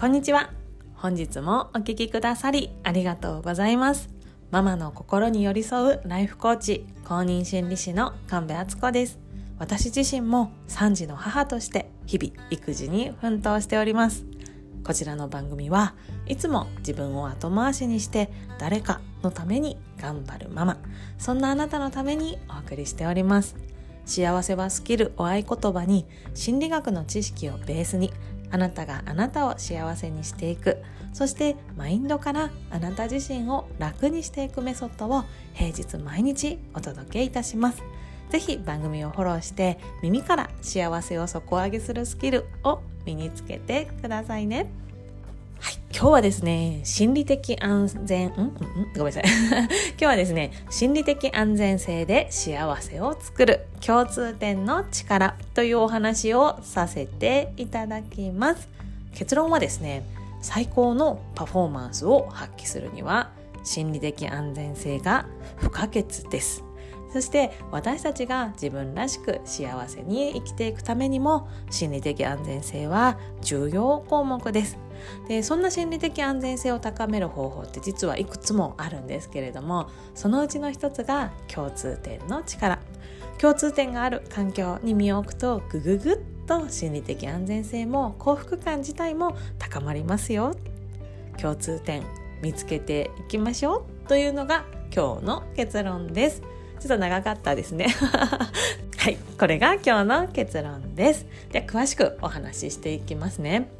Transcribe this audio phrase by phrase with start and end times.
[0.00, 0.48] こんにちは。
[0.94, 4.08] 本日もお聞きくださりありがとうございます。
[4.50, 9.18] ママの心に寄り添うライフコーチ公認心理師の神戸敦子です。
[9.58, 14.24] 私自身も3児の母として日々育児に奮闘しております。
[14.84, 15.94] こちらの番組は
[16.24, 20.78] いつも自分を後回しにして誰かのために頑張るママ
[21.18, 23.54] そんなあなたのためにお送りしております。
[24.06, 28.10] 幸せはスキルを合言葉に心理学の知識をベースに
[28.50, 30.78] あなたがあなたを幸せにしていく
[31.12, 37.82] そしてマインドからあなた自身を楽にしていくメソッドを平日毎日お届けいたします
[38.30, 44.70] 是非番組をフォローして耳から幸せを底上げするスキルを身につけてくださいね。
[45.60, 48.32] はい、今日はですね、心理的安全、ん？
[48.32, 48.42] ん？
[48.44, 48.54] ん？
[48.96, 49.24] ごめんなさい。
[49.92, 58.68] 今日はですね、心理的安全性で幸せを作る共通点の力というお話をさせていただきます。
[59.14, 60.02] 結論はですね、
[60.40, 63.30] 最高のパフォーマンスを発揮するには
[63.62, 66.64] 心理的安全性が不可欠です。
[67.12, 74.78] そして私たちが自分らしく幸せに生きていくためにも心理的安全性は重要項目です。
[75.28, 82.78] でそんな心理的安全性を高める方法って実はいくつもあるんですけれどもそのうちの一つが共通点の力。
[83.40, 90.54] 共通点がある環境に身を置くとグググッと心理的安全性も幸福感自体も高まりますよ。
[91.40, 92.02] 共通点
[92.42, 96.42] 見つけていきましょうというのが今日の結論です。
[96.80, 97.86] ちょっと長かったですね。
[99.00, 101.24] はい、これが今日の結論です。
[101.50, 103.70] で詳しくお話ししていきますね。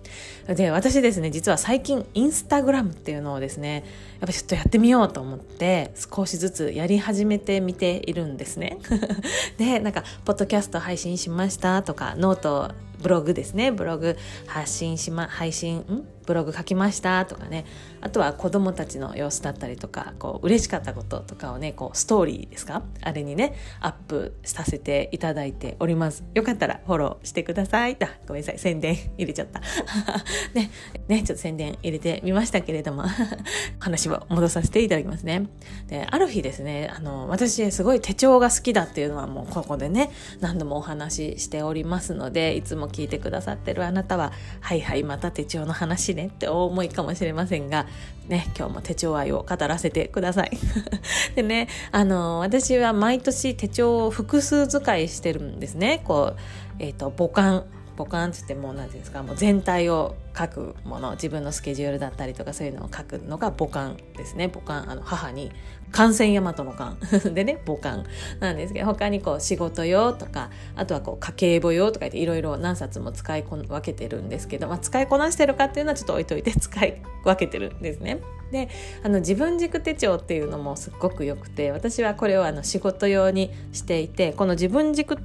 [0.48, 3.84] で、私ですね、実は最近インスタグラムっていうのをですね、
[4.20, 8.78] やっぱちょっとやってみようと思って少しずつやり始めてみているんですね。
[9.58, 12.70] で、なんか、ポッドキャスト配信しましたとか、ノート
[13.02, 16.04] ブログですねブログ発信しま配信ん？
[16.26, 17.64] ブログ書きましたとかね
[18.00, 22.82] あとは子供たちの様子だったりとかこう嬉しかったこととかをねこうストーリーですか？
[23.02, 26.24] あれにねアップさせていただいております。
[26.34, 27.96] よかったらフォローしてください。
[28.02, 28.58] あごめんなさい。
[28.58, 29.60] 宣伝 入れちゃった。
[30.54, 30.70] ね
[31.08, 33.04] ねちょっと宣伝入れてみましたけれども。
[33.78, 35.46] 話を戻させていただきますね。
[35.88, 40.10] である日ですねあの私すごい手帳が好きだっていうのはもうここでね
[40.40, 47.86] 何度もお話ししておりますのでいつも聞いてくださってるあなたははいはいまた手帳の話ねって思いかもしれませんが
[48.28, 50.50] ね今日も手帳愛を語らせてください。
[51.34, 56.02] でねあの私は毎年手帳を複数使いしてるんですね。
[56.04, 56.36] こう
[56.78, 57.64] えっ、ー、と母艦。
[58.00, 64.48] 母艦つってもう何て言うんですかもう全体を書くもの自分のスケジュールだったりとかそういうのを書くのが母艦ですね。
[64.48, 65.52] 母艦あの母に。
[65.92, 66.96] 艦船大和の艦
[67.34, 68.04] でね母艦
[68.38, 78.20] なんですけど他にこう仕事用とかあとはこう家計簿用とか言っていろいろ何冊も使いこ分けてるんですけど、まあ、使いこなしてるかっていうのはちょっと置いといて 使い分けてるんですね。
[78.52, 78.68] で
[79.02, 85.18] あの自分軸手帳っていうのもすっごくよくて私はこれをあの仕事用にしていてこの自分軸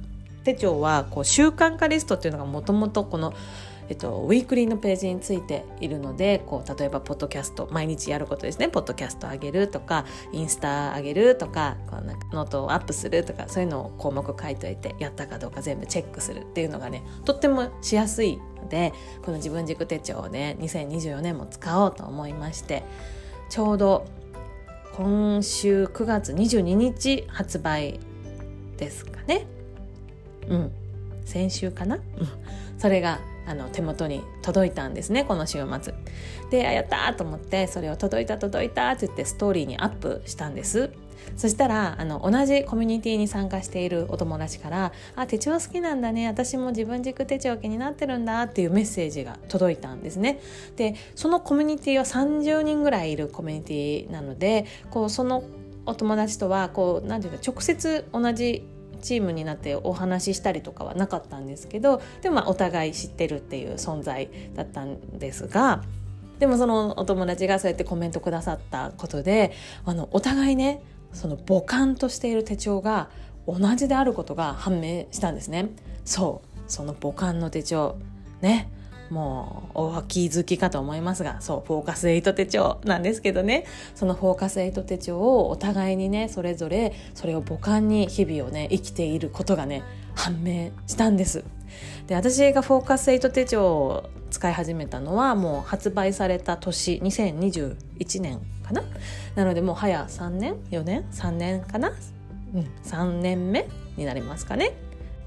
[0.46, 3.34] 手帳はこう習慣化リストっていうのがもともとこの
[3.88, 8.68] えっと、ウィークリーのページについているのでこう例えばポッドキャスト毎日やることですね。
[8.68, 18.92] ポッドキャスト上げるとかインスタ上げるとかこうなんかノートをアップするとかそういうのを項目書いといてやったかどうか全部チェックするっていうのがねとってもしやすいので
[19.24, 22.82] この自分軸手帳をね2024年も使おうと思いまして
[23.50, 24.04] ちょうど
[24.94, 28.00] 今週9月22日発売
[28.78, 29.46] ですかね。
[30.48, 30.72] うん。
[31.26, 32.02] 先週かな、うん、
[32.78, 35.94] それがあの手元に届いたんですねこの週末。
[36.50, 40.90] でやったと思ってそれを届いた届いたって言ってストーリーにアップしたんです。
[41.36, 46.28] そしたらあの同じコミュニティに参加しているお友達から「あ手帳好きなんだね。
[46.28, 50.40] 私も自分軸手帳気になってるんだ」っていうメッセージが届いたんですね。
[50.76, 55.42] でそのコミュニティは30人ぐらいいるコミュニティなのでこうその
[55.84, 58.64] お友達とはこう何て言うか直接同じ
[59.00, 65.82] チームになってお話ししたりとかはなかったんですけどでもまあお互い知ってるっていう存在だったんですが
[66.38, 69.52] でもそのお友達がそうやってコメントくださったことで
[69.84, 70.82] あのお互いね
[71.12, 73.08] その母艦としている手帳が
[73.46, 75.70] 同じであることが判明したんですね。
[76.04, 77.96] そうその母艦の手帳
[78.42, 78.70] ね
[79.10, 83.64] もうお気づきかと思いますがそうフォーカス8手帳なんですけどね。
[83.94, 89.82] そのフォーカス8手帳をお互いにねそれぞれそれを母感に日々をね生きていることがね
[90.14, 91.44] 判明したんです。
[92.06, 98.82] で私がフォーカス8手帳を使い始めたのはもう発売された年2021年かな？
[99.34, 101.92] なのでもう早3年？4年？3年かな？
[102.54, 104.72] うん3年目になりますかね。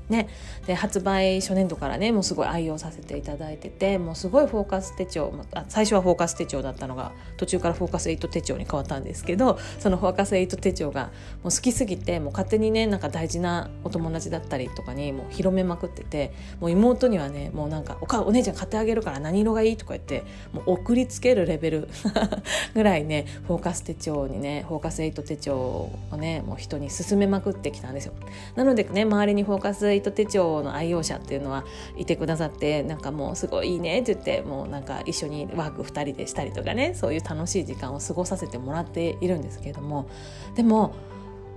[0.10, 0.28] ね、
[0.66, 11.12] で発売初年度からねもうすごい愛用させていただいててもうすごいフォーカス手帳あ最初はフォーカス手帳だったのが途中からフォーカス8手帳に変わったんですけどそのフォーカス8手帳が
[11.44, 20.24] もう好きすぎてもう勝手にねなんか大事なお友達だったりとかにもう広めまくっててもう妹にはねもうなんかおかお姉ちゃん買ってあげるから何色がいいとか言って
[20.54, 21.90] もう送りつけるレベル
[22.74, 28.14] ぐらいねフォーカス手帳にねフォーカス8手帳をねもう人に勧めまくってきたんですよ。
[28.56, 31.66] なのでね周りにフォーカス8手帳の愛用者っていうのは
[31.98, 40.10] いてくださってなんかもうすごいいいねって言ってもうなんか一緒にワーク2人でしたりとかねそういう楽しい時間を過ごさせてもらっているんですけれども
[40.56, 40.96] でも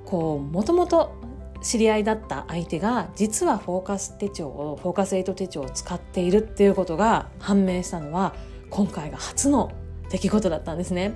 [0.04, 1.14] こうもともと
[1.62, 8.34] 知り合いだった相手が実はフォーカス手帳をフォーカス8手帳を使っているっていうことが判明したのは
[8.68, 9.72] 今回が初の
[10.10, 11.12] 出来事だったんですね。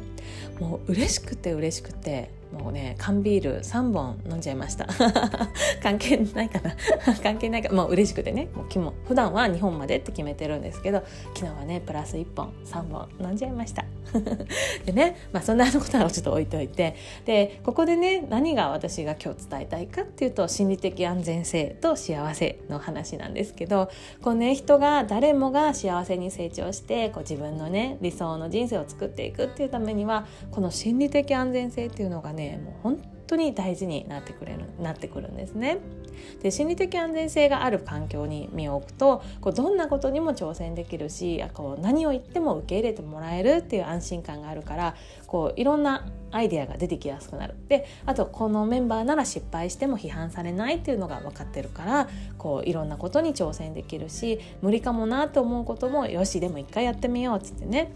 [0.58, 4.86] もう嬉しくて嬉しくてもうね缶ビール3本飲んじゃいました。
[5.82, 6.74] 関係ないかな。
[7.22, 7.74] 関係ないか。
[7.74, 8.48] もう嬉しくてね。
[8.54, 11.02] もうも普段は2本までって決めてるんですけど
[11.34, 13.84] 昨日はねプラス1本3本飲んじゃいました。
[14.86, 16.94] でね、まあ、そんなことはちょっと置いといて。
[17.24, 23.90] でここでね何が私が今日伝えたいかっていうと心理的安全性と幸せの話なんですけど
[24.22, 35.78] こうね人が誰もが幸せに成長してこう自分のね理想の人生を作っていくっていうためにはこの心理的安全性っていうのがねねもう本当に大事になってくれるなってくるんですね。
[36.42, 44.94] で心理的安全性がある環境に身を置くとこうどんなことにも挑戦できるしこう何を言っても受け入れてもらえるっていう安心感があるから
[45.26, 57.92] こういろんなアイデアが出てきやすくなるであとこのメンバーなら失敗しても批判されないっていうのが分かってるからこういろんなことに挑戦できるし無理かもなと思うこともよしでも一回やってみようっつってね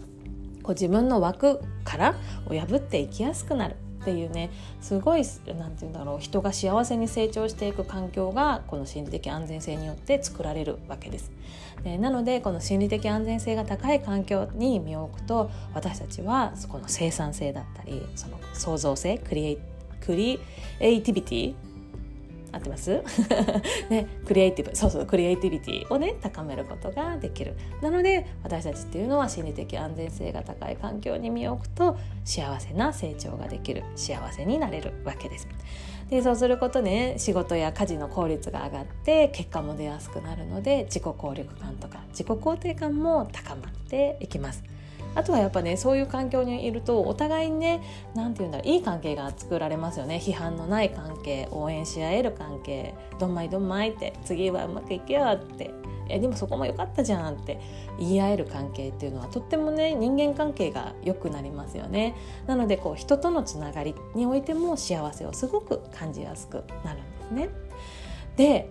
[0.63, 2.15] こう自分の枠から
[2.47, 4.49] を破っていきやすくなるっていうね
[4.81, 11.31] すごい何て言うんだろう人が幸せに成長していく環境がこの心理的安全性によって作られるわけです。
[11.83, 19.57] でなのでこの心理的安全性が高い環境に身を置くと私たちはこの生産性だったりその創造性クリエイ
[20.01, 20.39] クリ
[20.79, 21.55] エイティビティ
[22.51, 23.01] 合ってます？
[23.89, 27.55] ね、クリエイティブそうそうクリエイティビティをね高めることができる。
[27.81, 33.83] なので私たちっていうのは心理的安全性が高い環境に身を置くと幸せな成長ができる。
[33.95, 35.47] 幸せになれるわけです。
[36.09, 44.61] でそうすることで、ね、仕事や家事の効率が上がって結果も出やすくなるので自己効力感とか自己肯定感も高まっていきます。
[45.15, 47.81] あとはやっぱねそういう環境にいるとお互いにね
[48.15, 50.21] 何て言うんだろういい関係が作られますよね。
[50.23, 52.95] 批判のない関係応援し合える関係。
[53.19, 55.71] どんまいどんまいって次はうまくいけよって。
[56.11, 57.59] えでもそこも良かったじゃんって
[57.97, 62.15] 言い合える関係っていうのはとってもね人間関係が良くなりますよね。
[62.47, 67.49] なのでこう人とのつながりにおいても幸せをすごく感じやすくなるんですね。
[68.35, 68.69] で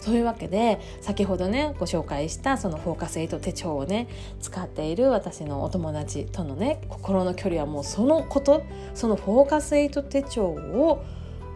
[0.00, 4.08] そういうわけで先ほどねご紹介したそのフォーカスエイト手帳をね
[4.40, 8.62] 使っている私のお友達とのね心の距離はもうそのこと。
[8.94, 11.04] そのフォーカスエイト手帳を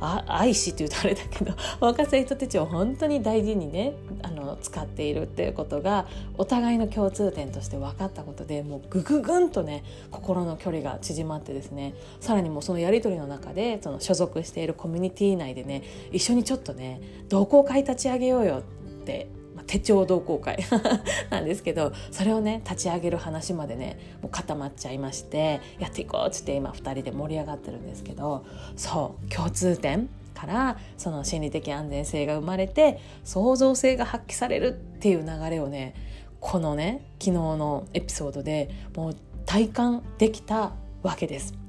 [0.00, 6.06] あ愛しって言うとあれだけど 若さ人手帳を本当に大事にねあの使っているっていうことが
[6.38, 15.82] お互いの共通点として分かったことでもうグググンとね心の距離が縮まってですねさらにもうそのやり取りの中でその所属しているコミュニティ内でね
[16.12, 18.62] 一緒にちょっとね同好会立ち上げようよっ
[19.04, 19.28] て
[19.70, 20.58] 手帳同好会
[21.30, 35.94] なんですけどそれをね立ち上げる話までねもう固まっちゃいましてやっていこうっつって今2人で盛り上がってるんですけどそう共通点からその心理的安全性が生まれて創造性が発揮されるっていう流れをね
[36.40, 39.16] このね昨日のエピソードでもう
[39.46, 41.59] 体感できたわけです。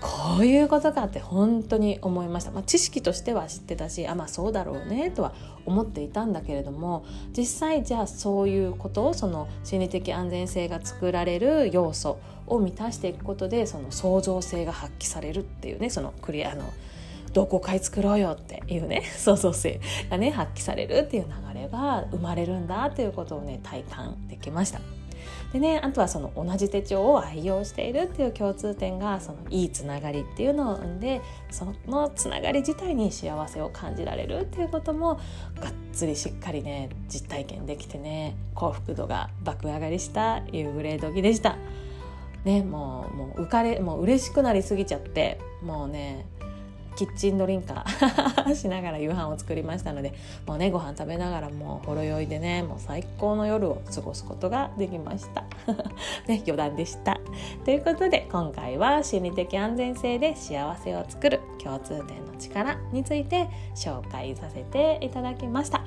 [0.00, 5.32] こういうことかって本当に思いました、まあ、知識としては知ってたしあまあそうだろうねとは
[5.66, 7.04] 思っていたんだけれども
[7.36, 16.72] 実際じゃあそういうことをその心理的安全性が作られる要素を満たしていくことでその創造性が発揮されるっていうねそのクリアの
[17.32, 24.97] 同好会作ろうよっていうね 創造性がね発揮されるっていう流れが生まれるんだっていうことをね体感できました。
[25.52, 35.20] でねあとはその同じ手帳を愛用しているっていう共通点がそのいいつながりっていうのを生んでそのつながり自体に幸せを感じられるっていうことも
[35.58, 41.56] がっつりしっかりね実体験できてね幸福度が爆上がりした夕暮れ時でした。
[42.44, 46.24] ね、もうもう浮かれもう嬉しくなりすぎちゃってもうね
[46.98, 50.14] キッチンドリンカー しながら夕飯を作りましたので
[50.48, 55.44] もうねご飯食べながらもうほろ酔いでねもう最高の夜を過ごすことができました。
[56.26, 57.20] ね余談でした。
[57.64, 65.84] ということで今回は心理的安全性で幸せを作る共通点の力について紹介させていただきました。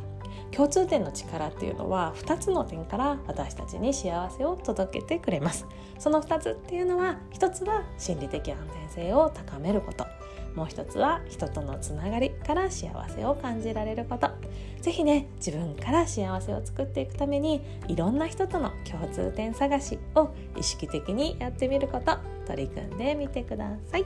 [0.51, 5.65] 共通点の力っていうのは2つの点から私たちに幸せを届けてくれます。
[6.00, 8.58] その2つっていうのは1つは心理的安
[8.96, 10.21] 全性を高めること。
[10.55, 14.29] もう一つは人とのつながりから幸せを感じられること。
[14.81, 22.17] 是非ね自分から幸せを作っていくためにいろんな人との共通点探しを意識的にやってみること。
[22.46, 24.05] 取り組んでみてください。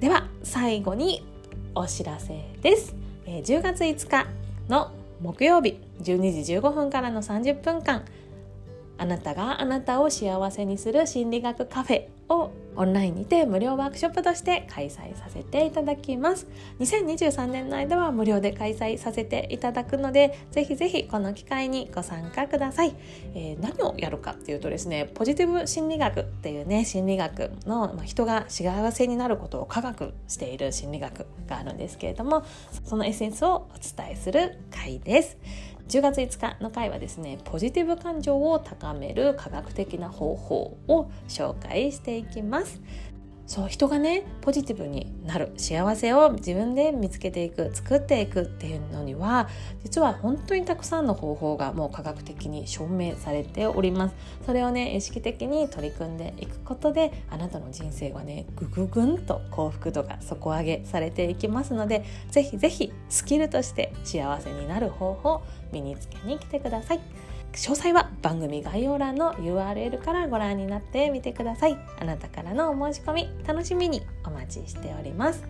[0.00, 1.26] では最後に
[1.74, 2.94] お知らせです、
[3.26, 4.26] えー、10月5日
[4.68, 8.04] の木曜日12時15分からの30分間。
[8.98, 16.46] あなたがあなたを幸せにする心理学カフェをオンラインにて無料ワークショップとして開催させていただきます。
[16.78, 22.94] 2023年の間は無料で開催させていただくのでぜひぜひこの機会にご参加ください、
[23.34, 32.44] えー、何をやるかっていうとですねポジティブ心理学っていうね心理学の、まあ、人が幸せになることを科学している心理学があるんですけれども
[32.84, 35.36] そのエッセンスをお伝えする会です。
[35.90, 42.80] 10月5日の回はですねポジティブ感情を高める科学的な方法を紹介していきます。
[43.50, 45.52] そう人がねポジティブになる。
[45.56, 49.48] 幸せを自分で見つけていく作っていくっていうのには
[49.82, 54.14] 実は本当にたくさんの方法がもう科学的に証明されております。
[54.46, 65.42] それをね意識的に取り組んでいくことであなたの人生はねぐぐぐんと幸福度が底上げされていきますのでぜひぜひスキルとして幸せになる方法
[65.72, 67.00] 身につけに来てください。
[67.52, 71.76] 詳細は番組概要欄の URL からご覧になってみてください。
[72.00, 75.44] あなたからのお申し込み楽しみにお待ちしております。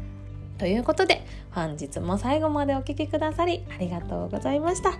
[0.59, 4.92] ということで本日も最後までお聴きくださりありがとうございました。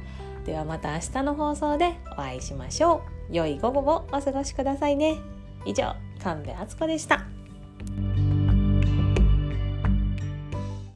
[0.45, 3.35] ではまた明日の放送でお会いしましょう。
[3.35, 5.17] 良い午後をお過ごしくださいね。
[5.65, 7.40] 以上神戸敦子でした。